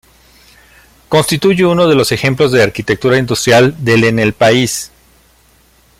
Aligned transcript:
Constituye 1.09 1.63
uno 1.63 1.87
de 1.87 1.93
los 1.93 2.11
ejemplos 2.11 2.51
de 2.51 2.63
arquitectura 2.63 3.19
industrial 3.19 3.75
del 3.85 4.03
en 4.05 4.17
el 4.17 4.33
país. 4.33 4.89